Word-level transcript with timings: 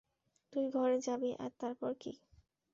তুই 0.53 0.65
ঘরে 0.71 0.97
যাবি 1.01 1.31
আর 1.39 1.51
তারপর 1.59 1.91
কি? 2.01 2.11